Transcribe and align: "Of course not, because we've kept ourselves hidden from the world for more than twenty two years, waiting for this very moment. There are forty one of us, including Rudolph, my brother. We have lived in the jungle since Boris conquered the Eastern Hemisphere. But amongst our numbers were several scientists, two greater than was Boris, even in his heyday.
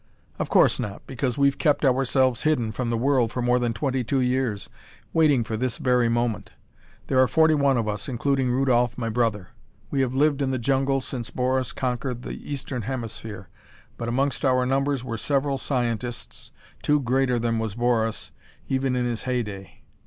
"Of 0.39 0.49
course 0.49 0.79
not, 0.79 1.05
because 1.05 1.37
we've 1.37 1.59
kept 1.59 1.85
ourselves 1.85 2.41
hidden 2.41 2.71
from 2.71 2.89
the 2.89 2.97
world 2.97 3.31
for 3.31 3.39
more 3.43 3.59
than 3.59 3.71
twenty 3.71 4.03
two 4.03 4.19
years, 4.19 4.67
waiting 5.13 5.43
for 5.43 5.55
this 5.55 5.77
very 5.77 6.09
moment. 6.09 6.53
There 7.05 7.19
are 7.19 7.27
forty 7.27 7.53
one 7.53 7.77
of 7.77 7.87
us, 7.87 8.09
including 8.09 8.49
Rudolph, 8.49 8.97
my 8.97 9.09
brother. 9.09 9.49
We 9.91 10.01
have 10.01 10.15
lived 10.15 10.41
in 10.41 10.49
the 10.49 10.57
jungle 10.57 11.01
since 11.01 11.29
Boris 11.29 11.71
conquered 11.71 12.23
the 12.23 12.51
Eastern 12.51 12.81
Hemisphere. 12.81 13.47
But 13.95 14.09
amongst 14.09 14.43
our 14.43 14.65
numbers 14.65 15.03
were 15.03 15.17
several 15.17 15.59
scientists, 15.59 16.51
two 16.81 16.99
greater 16.99 17.37
than 17.37 17.59
was 17.59 17.75
Boris, 17.75 18.31
even 18.67 18.95
in 18.95 19.05
his 19.05 19.21
heyday. 19.29 19.83